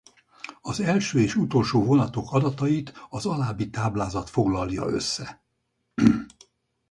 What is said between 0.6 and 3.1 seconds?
Az első- és utolsó vonatok adatait